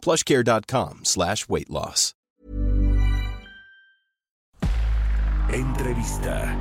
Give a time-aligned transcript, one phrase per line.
[0.00, 2.14] plushcare.com slash weight loss.
[5.52, 6.56] Entrevista.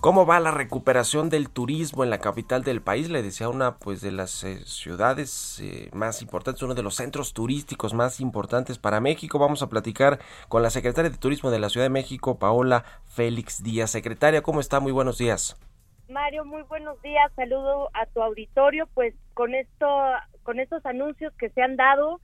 [0.00, 3.10] ¿Cómo va la recuperación del turismo en la capital del país?
[3.10, 7.32] Le decía una pues de las eh, ciudades eh, más importantes, uno de los centros
[7.32, 9.38] turísticos más importantes para México.
[9.38, 13.62] Vamos a platicar con la secretaria de Turismo de la Ciudad de México, Paola Félix
[13.62, 13.90] Díaz.
[13.90, 14.80] Secretaria, ¿cómo está?
[14.80, 15.56] Muy buenos días.
[16.08, 17.32] Mario, muy buenos días.
[17.34, 18.88] Saludo a tu auditorio.
[18.94, 19.88] Pues con esto,
[20.42, 22.20] con estos anuncios que se han dado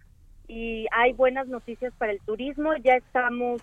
[0.46, 2.74] y hay buenas noticias para el turismo.
[2.76, 3.62] Ya estamos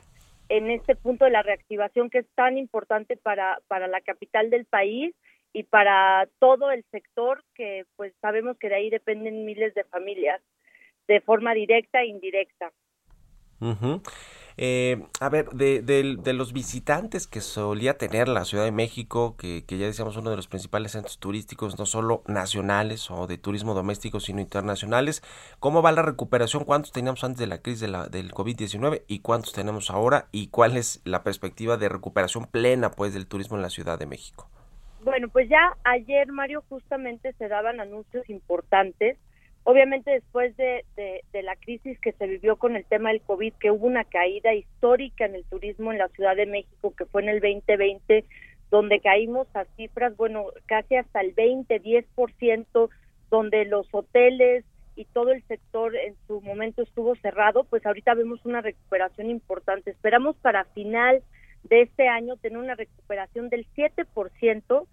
[0.50, 4.66] en este punto de la reactivación que es tan importante para, para la capital del
[4.66, 5.16] país
[5.54, 10.42] y para todo el sector que pues sabemos que de ahí dependen miles de familias
[11.08, 12.72] de forma directa e indirecta.
[14.62, 19.64] Eh, a ver, de, de, los visitantes que solía tener la Ciudad de México, que,
[19.66, 23.74] que, ya decíamos uno de los principales centros turísticos, no solo nacionales o de turismo
[23.74, 25.24] doméstico, sino internacionales,
[25.62, 26.66] ¿cómo va la recuperación?
[26.66, 30.28] ¿Cuántos teníamos antes de la crisis de la, del COVID-19 y cuántos tenemos ahora?
[30.34, 34.08] ¿Y cuál es la perspectiva de recuperación plena pues del turismo en la Ciudad de
[34.08, 34.50] México?
[35.06, 39.18] Bueno, pues ya ayer, Mario, justamente se daban anuncios importantes
[39.64, 40.84] Obviamente después de,
[41.44, 45.26] la crisis que se vivió con el tema del COVID, que hubo una caída histórica
[45.26, 48.26] en el turismo en la Ciudad de México, que fue en el 2020,
[48.72, 52.90] donde caímos a cifras, bueno, casi hasta el 20, 10%,
[53.30, 58.46] donde los hoteles y todo el sector en su momento estuvo cerrado, pues ahorita vemos
[58.46, 59.92] una recuperación importante.
[59.92, 61.24] Esperamos para final
[61.64, 64.88] de este año tener una recuperación del 7%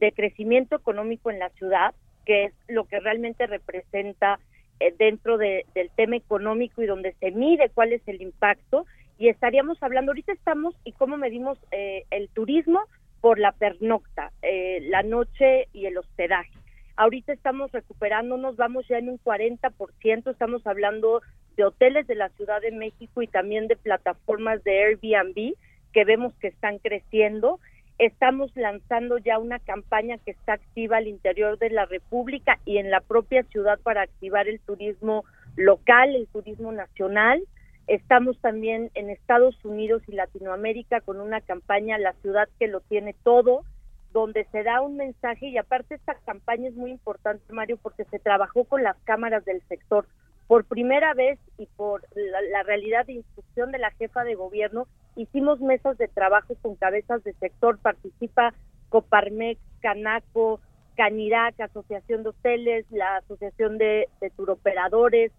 [0.00, 1.94] de crecimiento económico en la ciudad,
[2.24, 4.38] que es lo que realmente representa
[4.78, 5.64] eh, dentro del
[5.96, 8.86] tema económico y donde se mide cuál es el impacto.
[9.18, 12.80] Y estaríamos hablando, ahorita estamos y cómo medimos eh, el turismo
[13.20, 16.52] por la pernocta, eh, la noche y el hospedaje.
[16.96, 21.20] Ahorita estamos recuperándonos, vamos ya en un 40%, estamos hablando
[21.56, 25.54] de hoteles de la Ciudad de México y también de plataformas de Airbnb
[25.92, 27.60] que vemos que están creciendo
[28.00, 32.90] Estamos lanzando ya una campaña que está activa al interior de la República y en
[32.90, 37.42] la propia ciudad para activar el turismo local, el turismo nacional.
[37.88, 43.14] Estamos también en Estados Unidos y Latinoamérica con una campaña La ciudad que lo tiene
[43.22, 43.66] todo,
[44.14, 48.18] donde se da un mensaje y aparte esta campaña es muy importante, Mario, porque se
[48.18, 50.06] trabajó con las cámaras del sector.
[50.50, 55.60] Por primera vez y por la, realidad de instrucción de la jefa de gobierno, hicimos
[55.60, 58.52] mesas de trabajo con cabezas de sector, participa
[58.88, 60.60] Coparmex, Canaco,
[60.96, 65.30] Canirac, Asociación de Hoteles, la Asociación de, de Turoperadores,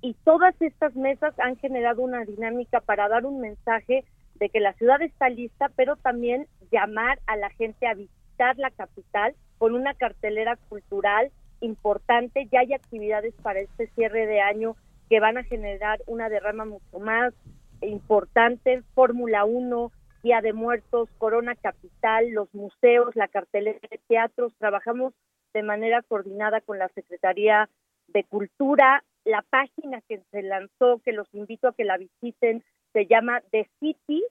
[0.00, 4.72] y todas estas mesas han generado una dinámica para dar un mensaje de que la
[4.72, 9.92] ciudad está lista, pero también llamar a la gente a visitar la capital con una
[9.92, 11.30] cartelera cultural
[11.64, 12.48] importante.
[12.52, 14.76] Ya hay actividades para este cierre de año
[15.08, 17.34] que van a generar una derrama mucho más
[17.80, 18.82] importante.
[18.94, 19.92] Fórmula 1,
[20.22, 24.54] Día de Muertos, Corona Capital, los museos, la cartelera de teatros.
[24.58, 25.12] Trabajamos
[25.52, 27.68] de manera coordinada con la Secretaría
[28.08, 29.04] de Cultura.
[29.24, 34.24] La página que se lanzó, que los invito a que la visiten, se llama thecity.mx,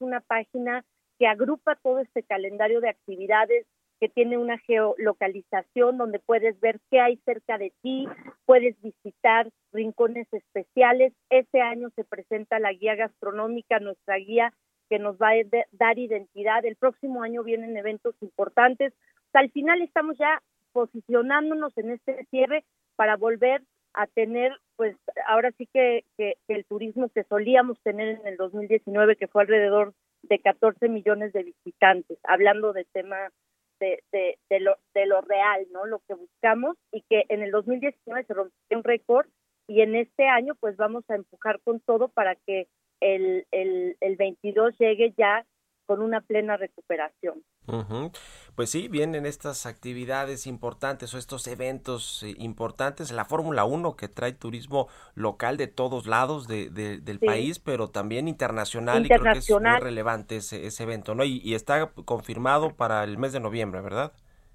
[0.00, 0.84] una página
[1.18, 3.66] que agrupa todo este calendario de actividades
[4.00, 8.06] que tiene una geolocalización donde puedes ver qué hay cerca de ti,
[8.44, 11.12] puedes visitar rincones especiales.
[11.30, 14.52] Este año se presenta la guía gastronómica, nuestra guía
[14.88, 16.64] que nos va a dar identidad.
[16.64, 18.92] El próximo año vienen eventos importantes.
[19.32, 20.42] al final estamos ya
[20.72, 22.64] posicionándonos en este cierre
[22.96, 23.62] para volver
[23.94, 24.96] a tener, pues
[25.26, 29.42] ahora sí que, que, que el turismo que solíamos tener en el 2019, que fue
[29.42, 33.30] alrededor de 14 millones de visitantes, hablando de tema
[33.80, 35.86] de, de, de, lo, de lo real, ¿no?
[35.86, 39.26] Lo que buscamos y que en el 2019 se rompió un récord
[39.68, 42.68] y en este año pues vamos a empujar con todo para que
[43.00, 45.44] el, el, el 22 llegue ya
[45.86, 47.42] con una plena recuperación.
[48.54, 54.08] Pues sí, vienen estas actividades importantes o estos eventos eh, importantes, la Fórmula 1 que
[54.08, 59.38] trae turismo local de todos lados de, del país, pero también internacional, y creo que
[59.38, 61.24] es muy relevante ese, ese evento, ¿no?
[61.24, 64.12] Y, y, está confirmado para el mes de noviembre, ¿verdad?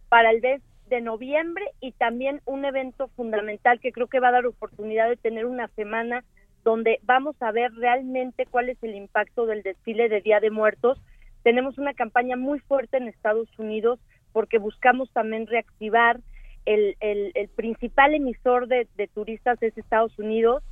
[0.09, 4.33] Para el mes de noviembre y también un evento fundamental que creo que va a
[4.33, 6.23] dar oportunidad de tener una semana
[6.63, 11.01] donde vamos a ver realmente cuál es el impacto del desfile de Día de Muertos.
[11.43, 13.99] Tenemos una campaña muy fuerte en Estados Unidos
[14.31, 16.19] porque buscamos también reactivar
[16.65, 20.63] el, el, principal emisor de, turistas es Estados Unidos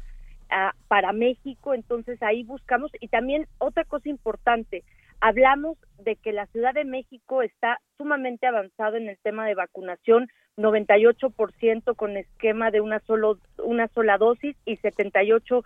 [0.50, 2.92] ah, para México, entonces ahí buscamos.
[3.00, 4.84] Y también otra cosa importante,
[5.20, 10.28] hablamos de que la Ciudad de México está sumamente avanzado en el tema de vacunación,
[10.58, 15.64] 98% con esquema de una solo una sola dosis y 78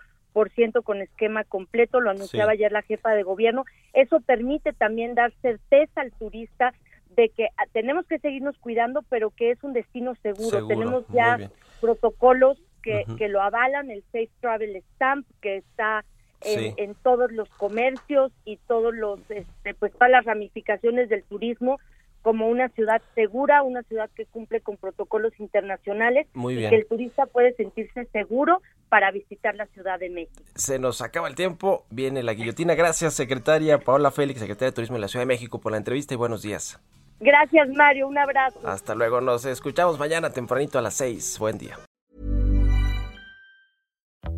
[0.82, 3.64] con esquema completo, lo anunciaba ayer la jefa de gobierno.
[3.92, 6.74] Eso permite también dar certeza al turista
[7.16, 10.66] de que ah, tenemos que seguirnos cuidando, pero que es un destino seguro.
[10.66, 11.50] tenemos ya
[11.80, 16.04] protocolos que, que lo avalan, el Safe Travel Stamp, que está
[16.42, 21.78] en, en, todos los comercios y todos los, este, pues todas las ramificaciones del turismo
[22.24, 26.86] como una ciudad segura, una ciudad que cumple con protocolos internacionales Muy y que el
[26.86, 30.42] turista puede sentirse seguro para visitar la Ciudad de México.
[30.54, 32.74] Se nos acaba el tiempo, viene la guillotina.
[32.74, 36.14] Gracias, secretaria Paola Félix, secretaria de Turismo de la Ciudad de México, por la entrevista
[36.14, 36.80] y buenos días.
[37.20, 38.58] Gracias, Mario, un abrazo.
[38.64, 41.38] Hasta luego, nos escuchamos mañana tempranito a las 6.
[41.38, 41.76] Buen día.